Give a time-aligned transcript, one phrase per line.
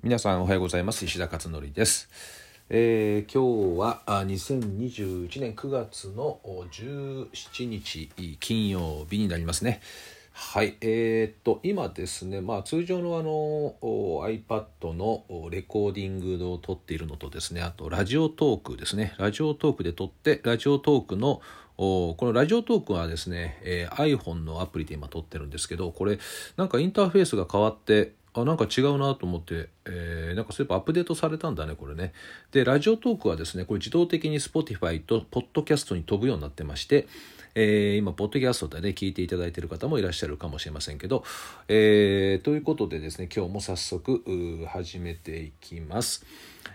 [0.00, 1.04] 皆さんおはようございます。
[1.04, 2.08] 石田勝則です、
[2.68, 8.08] えー今日はあ2021年9月の17日
[8.38, 9.80] 金曜日になりますね。
[10.32, 19.16] はいえーっと今ですねまあ通常のあの iPad のレコーディングを撮っているのとですねあとラジオトークですね。
[19.18, 21.42] ラジオトークで撮ってラジオトークの
[21.76, 26.20] このラジオトークはですね、えー iPhone のアプリで今撮ってるんですけどこれ
[26.56, 32.12] なんかインターフェースが変わってあなんか違うなと思って、えーなんかそういえばアップデートされたんだねこれね。
[32.52, 37.06] でラジオトークはですねこれ自動的に Spotify と Podcast に飛ぶようになってまして、
[37.54, 41.24] えー今ポッドキャストでね聞いていただいている方もいらっしゃるかもしれませんけど、
[41.68, 44.22] えーということでですね今日も早速
[44.68, 46.24] 始めていきます。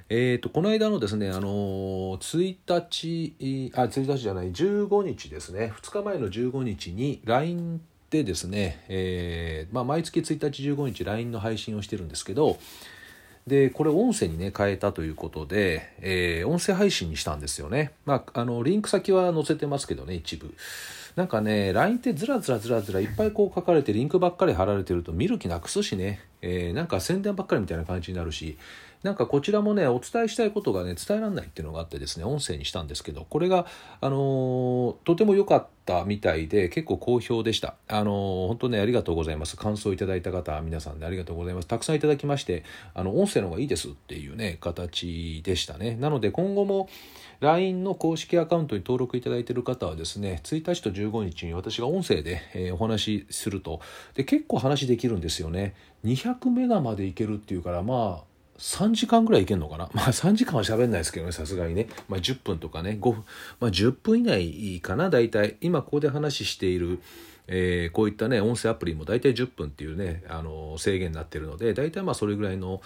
[0.10, 5.74] えー、とこの間のですね、あの1日あ1日じゃない15日ですね。
[5.82, 7.82] 2日前の15日に LINE
[8.14, 12.60] でですね、えーまあ、毎月1日15日 LINE の配信をしてるんですけど
[13.48, 20.54] でこれ音声にね変えたということで、えー音声配信にしたんですよね、まあ、あのリンク先は載せてますけどね一部。
[21.16, 28.58] なんかね LINE ってずらずらずらずらいっぱいこう書かれてリンクばっかり貼られてると見る気なくすしね、えーなんか宣伝ばっかりみたいな感じになるし。
[29.04, 33.66] なんかこちらもねお伝えしたいことがね伝えられないっていうのがあってですね音声にしたんですけどこれが
[34.00, 37.76] あのとても良かったみたいで結構好評でした。
[37.90, 39.58] あの本当ねありがとうございます。
[39.58, 41.68] 感想いただいた方皆さんでありがとうございます。
[41.68, 45.98] たくさんいただきましてあの音声の方がいいですっていうね形でしたね。
[45.98, 46.88] なので今後も
[47.42, 53.82] LINE の公式アカウントに登録いただいている方はですね1日と15日に私が音声で、えお話しすると。
[54.14, 55.76] で結構話できるんですよね。
[56.06, 58.33] 200メガまでいけるっていうからまあ
[58.64, 59.90] 3時間ぐらいいけるのかな？
[59.94, 62.98] まあ3時間は喋んないですけどねさすがにね、まあ、10分とかね。
[63.00, 63.24] 5分、
[63.60, 65.58] まあ、10分以内かな大体。
[65.60, 67.00] 今ここで話している
[67.48, 72.82] えーこういったね音声アプリも大体10分っていうねあの制限になってるので大体まあそれぐらいの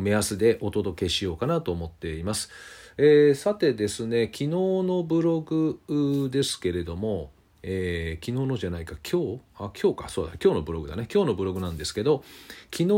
[0.00, 2.50] 目安でお届けしようかなと思っています、
[2.98, 5.78] えーさてですね昨日のブログ
[6.32, 7.30] ですけれども
[7.62, 9.40] えー昨日のじゃないか今日？
[9.56, 11.06] あ今日かそうだ今日のブログだね。
[11.12, 12.24] 今日のブログなんですけど
[12.72, 12.88] 昨日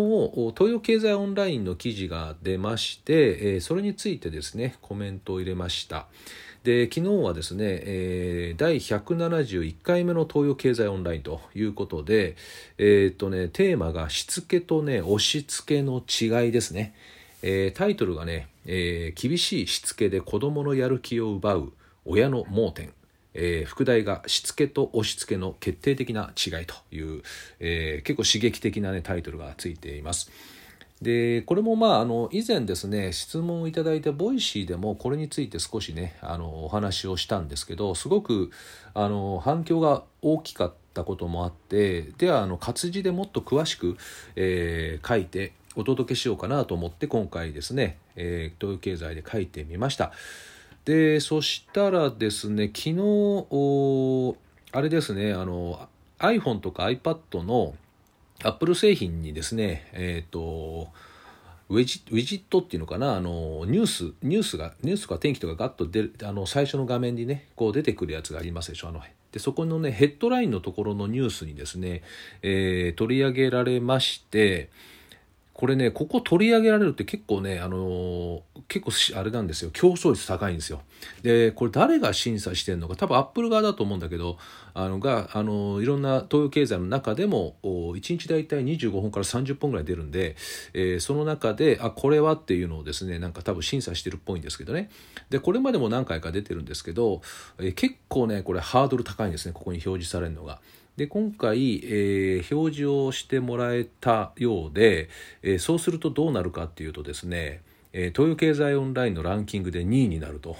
[0.56, 6.06] 東洋経済オンラインの記事が出まして、えーそれについてですねコメントを入れました。
[6.64, 12.36] で昨日はですね、えー第171回目の東洋経済オンラインということで、
[12.78, 16.94] えーっとね、テーマがしつけとね押し付けの違いですね、
[17.42, 21.72] えータイトルがね、えー厳しいしつけで子どものやる気を奪う
[22.04, 22.92] 親の盲点」
[23.34, 27.22] えー副題が「しつけと押し付けの決定的な違い」という、
[27.60, 30.30] えー結構刺激的な、ね、タイトルがついています。
[31.02, 38.52] でこれもまああの以前ですね質問をいただいた Voicy でもこれについて少しねあのお話をしたんですけどすごく
[38.94, 43.96] あの反響が大きかったこともあってではあの活字でもっと詳しく、
[44.36, 50.12] えー書いてお届けしようかなと思って今回ですね、えー東洋経済で書いてみました。
[50.84, 54.36] でそしたらですね昨日
[54.72, 55.88] あれですねあの
[56.18, 57.74] iPhone とか iPad の
[58.42, 60.88] アップル製品にですねえっ、と
[61.68, 69.00] ウェジウィジットっていうのかなあのニュースニュースがニュースとか天気とかガッと出るあの最初の画面にねこう出てくるやつがありますでしょあの
[69.30, 72.02] でそこのねヘッドラインのところのニュースにですね、
[72.42, 74.68] えー取り上げられまして
[75.54, 79.70] これねここ取り上げられるって結構ねあの結構あれなんですよ。
[79.70, 80.80] 競争率高いんですよ。
[81.22, 84.38] でこれ誰が審査してるのか多分アップル側だと思うんだけど
[84.72, 90.36] あのがあのいろんな東洋経済の中でもお1日大体25本から30本ぐらい出るんで、
[90.72, 94.90] えーその中であこれはっていうのをですねなんか多分審査してるっぽいんですけどね。
[95.28, 97.20] でこれまでも何回か出てるんですけど、
[97.58, 100.60] えー結構ねこれハードル高いんですねここに表示されるのが。
[100.96, 105.08] で今回、えー表示をしてもらえたようで、
[105.42, 110.56] えーそうするとどうなるかっていうとですね、えー東洋経済オンラインのランキングで2位になると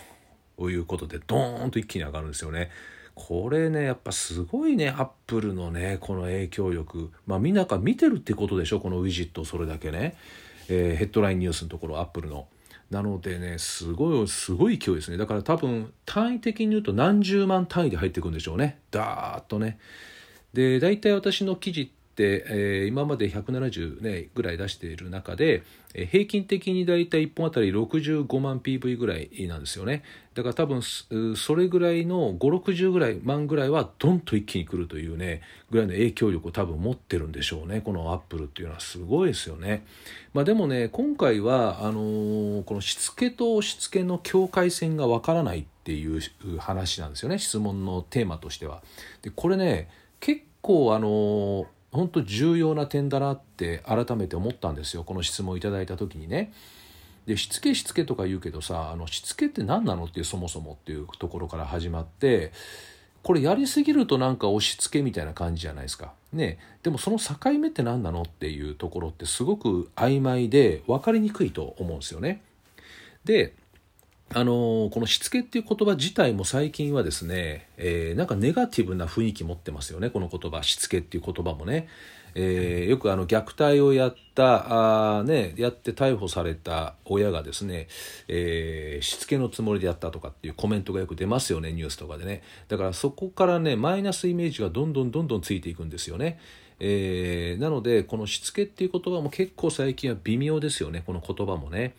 [0.71, 2.71] いうことでドーンと一気に上がるんですよね。
[3.15, 7.11] これねやっぱすごいねアップルのねこの影響力。
[7.27, 10.17] まあみんなが見てるってことでしょこのウィジットそれだけね、
[10.69, 12.47] えーヘッドラインニュースのところアップルの。
[12.91, 15.19] なのでねすごいすごい勢いですね。
[15.19, 18.81] だから多分単位的に言うと何十万単位で入ってくんでしょうね。
[18.91, 19.79] ダーッとね。
[20.55, 25.63] で大体私の記事って、えー今まで170、ね、ぐらい出している中で、
[25.95, 30.03] えー平均的に大体1本あたり65万 PV ぐらいなんですよね
[30.35, 39.85] だから多分それぐらいの560ぐらい万ぐらいはドンと一気に来るというねぐらいの影響力を多分持ってるんでしょうねこのアップルっていうのはすごいですよね。
[40.35, 46.21] まあ、でもね今回はあのーこのしつけとしつけの境界線がわからないっていう
[46.59, 48.83] 話なんですよね質問のテーマとしては。
[49.23, 49.89] でこれね
[50.63, 56.53] 構あの本当重要な点だなって改めて思ったんですよこの質問をいただいた時にね。
[57.27, 62.53] でしつけしつけとか言うけどさあのしつけって何なのっていうそもそもっていうところから始まって
[63.23, 66.13] これやりすぎるとなんか押し付けみたいな感じじゃないですか。
[66.33, 72.43] ね、でもその境目って何なのっていうところってすごく曖昧で分かりにくいと思うんですよね。
[73.25, 73.53] で
[74.35, 81.89] あのこのしつけっていう言葉自体も最近はですね、えー、なんかネガティブな雰囲気持ってますよねこの言葉しつけっていう言葉もね。
[82.35, 87.89] えー、よくあの虐待をやったあ、ね、やって逮捕された親がですね、
[88.29, 96.39] えー、しつけのつもりでやったとかっていうコメントがよく出ますよねニュースとかでねだからそこからねマイナスイメージがどんどんどんどんついていくんですよね。
[96.85, 101.95] えー、なのでこのしつけっていう言葉も結構最近は微妙ですよねこの言葉もね。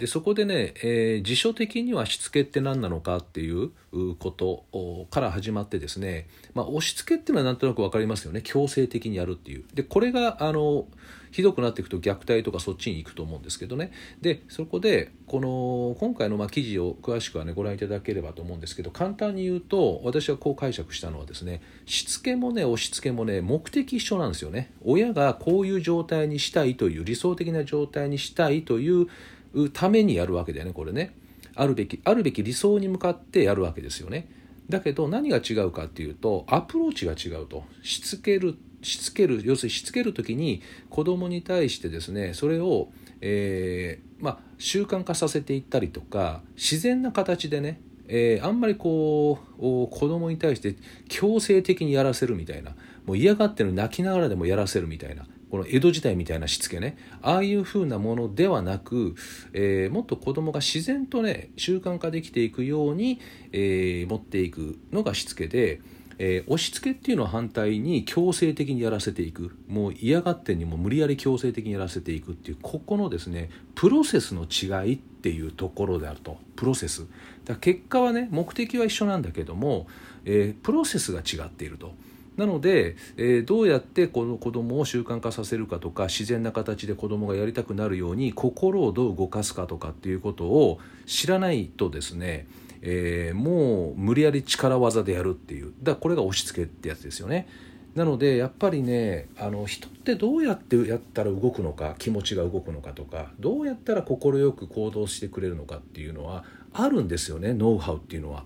[0.00, 3.70] でそこでね、えー、辞書的にはしつけって何なのかっていう
[4.18, 8.40] ことから始まってですね、まあ、押し付けっていうのはなんとなく分かりますよね。
[8.42, 9.64] 強制的にやるっていう。
[9.74, 10.86] でこれがあの
[11.30, 13.92] ひどくなっていくと虐待とかそっちに行くと思うんですけどね。
[14.22, 24.72] でそこでこの今回のま記事を詳しくはねご覧いただければと思うんですけど簡単に言うと私はこう解釈したのはですねしつけもね押し付けもね目的一緒なんですよね。
[24.82, 29.08] 親がこういう状態にしたいという理想的な状態にしたいという
[29.52, 31.14] うためにやるわけだよねこれね。
[31.56, 34.28] あるべきあるべき理想に向かってやるわけですよね。
[34.68, 37.64] だけど何が違うかっていうとアプローチが違うと。
[37.82, 42.88] しつけるしつける要するにしつける時に子供に対してですねそれを、
[43.20, 47.80] えー、まあ、習慣化させていったりとか自然な形でね
[48.12, 50.74] えー、あんまりこう子供に対して
[51.08, 52.72] 強制的にやらせるみたいな
[53.06, 59.14] もう嫌がってる泣きながらでもやらせるみたいなこの江戸時代みたいなしつけねああいう風なものではなく、
[59.52, 63.20] えー、もっと子供が自然とね習慣化できていくように、
[63.52, 65.80] えー、持っていくのがしつけで。
[66.22, 77.06] えー、押し付けっていうのは反対に強制的にやらせていくもう嫌がってにも無理やり強制的にやらせていくっていうここのですねプロセスの違いっていうところであるとプロセス
[77.46, 79.86] だ結果はね目的は一緒なんだけども、
[80.26, 81.94] えー、プロセスが違っていると。
[82.40, 92.46] なので、えー、どうやってこの子供を習慣化させるかとか自然な形で子供がやりたくなるように心をどう動かすかとかっていうことを知らないとですね、
[92.80, 97.46] えー、もう無理やり力技でやるっていうだこれが押し付けってやつですよね。
[97.94, 108.44] なのでやっぱりねあの人ってどうやってやったら動くのか気持ちが動くのかとかどうやったら快く行動してくれるのかっていうのはあるんですよねノウハウっていうのは。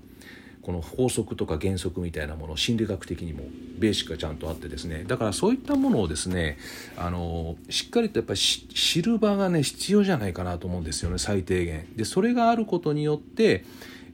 [0.64, 3.44] この法則とか原則みたいなもの心理学的にも
[3.78, 5.04] ベーシックがちゃんとあってですね。
[5.06, 6.58] だからそういったものをですね
[6.96, 11.86] あのしっかりとやっぱり知る場がね必要じゃないかなと思うんですよね最低限。
[11.96, 13.64] でそれがあることによって、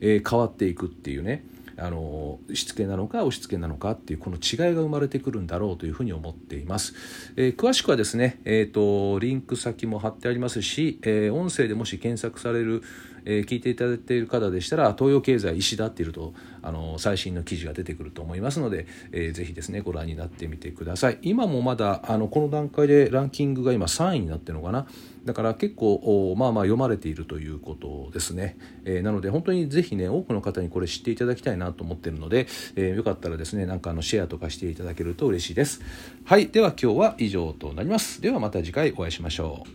[0.01, 1.45] えー、変わっていくっていうね
[1.77, 6.93] あのしつけなのか押し付けなのかっていうこの違いが生まれてくるんだろうというふうに思っています、
[7.35, 12.83] えー、詳しくはですね、えーと、リンク先も貼ってありますし、えー、音声でもし検索される
[13.25, 21.19] えー、聞いていただいている方でしたら東洋経済石田っているとあの最新の記事が出てくると思いますので、えー、ぜひですねご覧になってみてください。
[21.21, 24.87] 今もまだあのこの段階でランキングが今3位になってるのかな。
[25.25, 35.81] だから結構まあまあ読まれているということですね、えー、なので本当にぜひね多くの方にこれ知っていただきたいなと思ってるので、えー、よかったらですねなんかあのシェアとかしていただけると嬉しいです。
[36.25, 36.47] はい。
[36.47, 38.21] では今日は以上となります。
[38.21, 39.71] ではまた次回お会いしましょう。